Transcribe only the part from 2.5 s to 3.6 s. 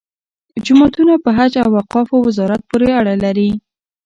پورې اړه لري.